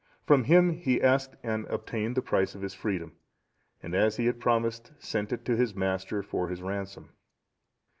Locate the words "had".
4.25-4.39